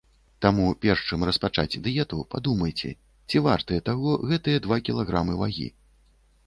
[0.43, 2.91] Таму, перш, чым распачаць дыету, падумайце,
[3.33, 5.69] ці вартыя таго гэтыя два кілаграмы вагі.